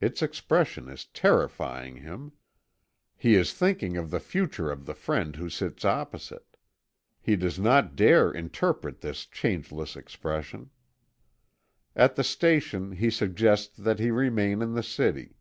[0.00, 2.32] Its expression is terrifying him.
[3.18, 6.56] He is thinking of the future of the friend who sits opposite.
[7.20, 10.70] He does not dare interpret this changeless expression.
[11.94, 15.36] At the station he suggests that he remain in the city.